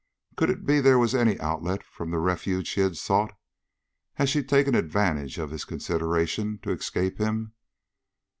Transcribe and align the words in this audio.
Could 0.35 0.49
it 0.49 0.65
be 0.65 0.79
there 0.81 0.97
was 0.97 1.13
any 1.13 1.39
outlet 1.39 1.83
from 1.83 2.09
the 2.09 2.17
refuge 2.17 2.65
she 2.69 2.81
had 2.81 2.97
sought? 2.97 3.37
Had 4.15 4.29
she 4.29 4.41
taken 4.41 4.73
advantage 4.73 5.37
of 5.37 5.51
his 5.51 5.63
consideration 5.63 6.57
to 6.63 6.71
escape 6.71 7.19
him? 7.19 7.53